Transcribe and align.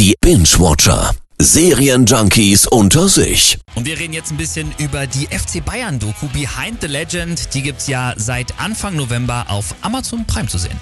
Die 0.00 0.16
Binge-Watcher. 0.22 1.14
Serienjunkies 1.38 2.66
unter 2.66 3.06
sich. 3.06 3.58
Und 3.74 3.84
wir 3.84 3.98
reden 3.98 4.14
jetzt 4.14 4.30
ein 4.30 4.38
bisschen 4.38 4.72
über 4.78 5.06
die 5.06 5.26
FC 5.26 5.62
Bayern-Doku 5.62 6.26
Behind 6.28 6.80
the 6.80 6.86
Legend. 6.86 7.52
Die 7.52 7.60
gibt's 7.60 7.86
ja 7.86 8.14
seit 8.16 8.58
Anfang 8.58 8.96
November 8.96 9.44
auf 9.48 9.74
Amazon 9.82 10.24
Prime 10.24 10.48
zu 10.48 10.56
sehen. 10.56 10.80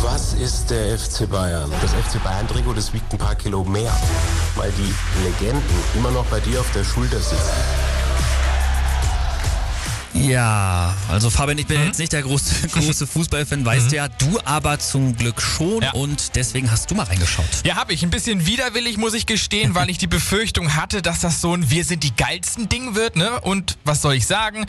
Was 0.00 0.32
ist 0.32 0.70
der 0.70 0.98
FC 0.98 1.28
Bayern? 1.28 1.70
Das 1.82 1.90
FC 1.90 2.24
Bayern-Trikot, 2.24 2.72
das 2.72 2.94
wiegt 2.94 3.12
ein 3.12 3.18
paar 3.18 3.34
Kilo 3.34 3.62
mehr, 3.62 3.94
weil 4.56 4.72
die 4.72 5.22
Legenden 5.22 5.60
immer 5.94 6.10
noch 6.10 6.24
bei 6.24 6.40
dir 6.40 6.60
auf 6.60 6.72
der 6.72 6.84
Schulter 6.84 7.18
sitzen. 7.18 7.79
Ja, 10.20 10.94
also 11.08 11.30
Fabian, 11.30 11.56
ich 11.58 11.66
bin 11.66 11.80
mhm. 11.80 11.86
jetzt 11.86 11.98
nicht 11.98 12.12
der 12.12 12.22
große, 12.22 12.68
große 12.72 13.06
Fußballfan, 13.06 13.64
weißt 13.64 13.86
mhm. 13.86 13.90
du 13.90 13.96
ja, 13.96 14.08
du 14.08 14.38
aber 14.44 14.78
zum 14.78 15.16
Glück 15.16 15.40
schon 15.40 15.82
ja. 15.82 15.92
und 15.92 16.36
deswegen 16.36 16.70
hast 16.70 16.90
du 16.90 16.94
mal 16.94 17.04
reingeschaut. 17.04 17.46
Ja, 17.64 17.76
habe 17.76 17.92
ich. 17.92 18.02
Ein 18.02 18.10
bisschen 18.10 18.46
widerwillig, 18.46 18.96
muss 18.96 19.14
ich 19.14 19.26
gestehen, 19.26 19.74
weil 19.74 19.88
ich 19.88 19.98
die 19.98 20.06
Befürchtung 20.06 20.76
hatte, 20.76 21.02
dass 21.02 21.20
das 21.20 21.40
so 21.40 21.54
ein 21.54 21.70
Wir 21.70 21.84
sind 21.84 22.02
die 22.02 22.14
geilsten 22.14 22.68
Ding 22.68 22.94
wird, 22.94 23.16
ne? 23.16 23.40
Und 23.40 23.78
was 23.84 24.02
soll 24.02 24.14
ich 24.14 24.26
sagen? 24.26 24.66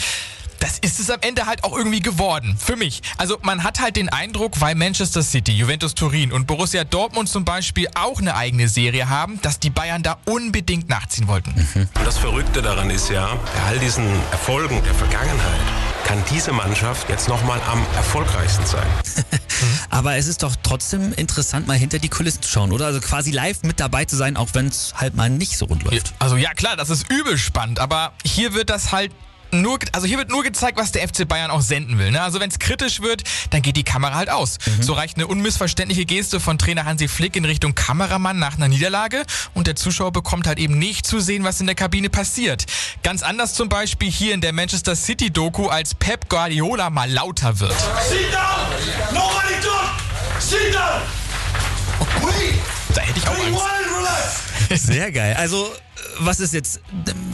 Das 0.61 0.77
ist 0.79 0.99
es 0.99 1.09
am 1.09 1.19
Ende 1.21 1.47
halt 1.47 1.63
auch 1.63 1.75
irgendwie 1.75 1.99
geworden. 1.99 2.55
Für 2.57 2.75
mich. 2.75 3.01
Also 3.17 3.37
man 3.41 3.63
hat 3.63 3.81
halt 3.81 3.95
den 3.95 4.09
Eindruck, 4.09 4.61
weil 4.61 4.75
Manchester 4.75 5.23
City, 5.23 5.51
Juventus 5.51 5.95
Turin 5.95 6.31
und 6.31 6.47
Borussia 6.47 6.83
Dortmund 6.83 7.27
zum 7.27 7.43
Beispiel 7.43 7.87
auch 7.95 8.19
eine 8.19 8.35
eigene 8.35 8.69
Serie 8.69 9.09
haben, 9.09 9.41
dass 9.41 9.59
die 9.59 9.71
Bayern 9.71 10.03
da 10.03 10.19
unbedingt 10.25 10.87
nachziehen 10.87 11.27
wollten. 11.27 11.51
Mhm. 11.55 11.89
Und 11.97 12.05
das 12.05 12.17
Verrückte 12.17 12.61
daran 12.61 12.89
ist 12.89 13.09
ja, 13.09 13.35
bei 13.35 13.61
all 13.67 13.79
diesen 13.79 14.05
Erfolgen 14.31 14.81
der 14.83 14.93
Vergangenheit 14.93 15.59
kann 16.05 16.23
diese 16.29 16.51
Mannschaft 16.51 17.09
jetzt 17.09 17.27
nochmal 17.27 17.59
am 17.67 17.83
erfolgreichsten 17.95 18.65
sein. 18.65 18.87
Aber 19.89 20.15
es 20.15 20.27
ist 20.27 20.43
doch 20.43 20.55
trotzdem 20.61 21.13
interessant, 21.13 21.67
mal 21.67 21.77
hinter 21.77 21.99
die 21.99 22.09
Kulissen 22.09 22.41
zu 22.41 22.49
schauen, 22.49 22.71
oder? 22.71 22.85
Also 22.85 22.99
quasi 22.99 23.31
live 23.31 23.63
mit 23.63 23.79
dabei 23.79 24.05
zu 24.05 24.15
sein, 24.15 24.37
auch 24.37 24.49
wenn 24.53 24.67
es 24.67 24.93
halt 24.95 25.15
mal 25.15 25.29
nicht 25.29 25.57
so 25.57 25.65
rund 25.65 25.83
läuft. 25.83 26.13
Also 26.19 26.37
ja, 26.37 26.53
klar, 26.53 26.75
das 26.75 26.89
ist 26.89 27.09
übel 27.11 27.37
spannend, 27.37 27.79
aber 27.79 28.13
hier 28.23 28.53
wird 28.53 28.69
das 28.69 28.91
halt 28.91 29.11
nur, 29.53 29.79
also 29.91 30.07
hier 30.07 30.17
wird 30.17 30.29
nur 30.29 30.43
gezeigt, 30.43 30.77
was 30.77 30.91
der 30.91 31.07
FC 31.07 31.27
Bayern 31.27 31.51
auch 31.51 31.61
senden 31.61 31.99
will. 31.99 32.11
Ne? 32.11 32.21
Also 32.21 32.39
wenn 32.39 32.49
es 32.49 32.59
kritisch 32.59 33.01
wird, 33.01 33.23
dann 33.49 33.61
geht 33.61 33.77
die 33.77 33.83
Kamera 33.83 34.15
halt 34.15 34.29
aus. 34.29 34.57
Mhm. 34.65 34.83
So 34.83 34.93
reicht 34.93 35.17
eine 35.17 35.27
unmissverständliche 35.27 36.05
Geste 36.05 36.39
von 36.39 36.57
Trainer 36.57 36.85
Hansi 36.85 37.07
Flick 37.07 37.35
in 37.35 37.45
Richtung 37.45 37.75
Kameramann 37.75 38.39
nach 38.39 38.55
einer 38.55 38.67
Niederlage 38.67 39.23
und 39.53 39.67
der 39.67 39.75
Zuschauer 39.75 40.11
bekommt 40.11 40.47
halt 40.47 40.59
eben 40.59 40.77
nicht 40.79 41.05
zu 41.05 41.19
sehen, 41.19 41.43
was 41.43 41.59
in 41.59 41.65
der 41.65 41.75
Kabine 41.75 42.09
passiert. 42.09 42.65
Ganz 43.03 43.23
anders 43.23 43.53
zum 43.53 43.69
Beispiel 43.69 44.09
hier 44.11 44.33
in 44.33 44.41
der 44.41 44.53
Manchester 44.53 44.95
City 44.95 45.31
Doku, 45.31 45.67
als 45.67 45.95
Pep 45.95 46.29
Guardiola 46.29 46.89
mal 46.89 47.11
lauter 47.11 47.59
wird. 47.59 47.75
Sit 48.09 48.33
down! 48.33 48.67
Nobody 49.13 49.55
talk! 49.61 49.91
Sit 50.39 50.73
down! 50.73 51.01
Da 52.93 53.01
hätte 53.01 53.19
ich 53.19 53.27
auch 53.27 53.31
Angst. 53.31 53.80
Sehr 54.75 55.11
geil. 55.11 55.35
Also 55.37 55.71
was 56.19 56.39
ist 56.39 56.53
jetzt, 56.53 56.81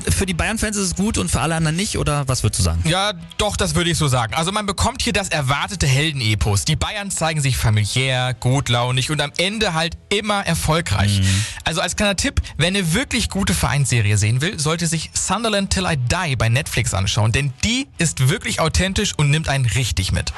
für 0.09 0.25
die 0.25 0.33
Bayern-Fans 0.33 0.77
ist 0.77 0.85
es 0.85 0.95
gut 0.95 1.17
und 1.17 1.29
für 1.29 1.41
alle 1.41 1.55
anderen 1.55 1.75
nicht 1.75 1.97
oder 1.97 2.27
was 2.27 2.43
würdest 2.43 2.59
du 2.59 2.63
sagen? 2.63 2.81
Ja, 2.85 3.13
doch, 3.37 3.57
das 3.57 3.75
würde 3.75 3.89
ich 3.89 3.97
so 3.97 4.07
sagen. 4.07 4.33
Also 4.33 4.51
man 4.51 4.65
bekommt 4.65 5.01
hier 5.01 5.13
das 5.13 5.29
erwartete 5.29 5.87
Heldenepos. 5.87 6.65
Die 6.65 6.75
Bayern 6.75 7.11
zeigen 7.11 7.41
sich 7.41 7.57
familiär, 7.57 8.33
gutlaunig 8.33 9.11
und 9.11 9.21
am 9.21 9.31
Ende 9.37 9.73
halt 9.73 9.97
immer 10.09 10.45
erfolgreich. 10.45 11.19
Mhm. 11.19 11.45
Also 11.63 11.81
als 11.81 11.95
kleiner 11.95 12.15
Tipp, 12.15 12.41
wer 12.57 12.67
eine 12.67 12.93
wirklich 12.93 13.29
gute 13.29 13.53
Vereinsserie 13.53 14.17
sehen 14.17 14.41
will, 14.41 14.59
sollte 14.59 14.87
sich 14.87 15.11
Sunderland 15.13 15.71
Till 15.71 15.85
I 15.85 15.97
Die 15.97 16.35
bei 16.35 16.49
Netflix 16.49 16.93
anschauen, 16.93 17.31
denn 17.31 17.53
die 17.63 17.87
ist 17.97 18.29
wirklich 18.29 18.59
authentisch 18.59 19.13
und 19.17 19.29
nimmt 19.29 19.49
einen 19.49 19.65
richtig 19.65 20.11
mit. 20.11 20.33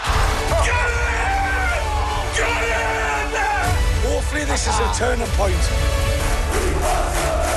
Hopefully 4.06 4.45
this 4.45 4.67
is 4.67 4.80
a 4.80 4.94
turning 4.97 5.28
point. 5.38 6.08
Perigoso! 6.52 7.48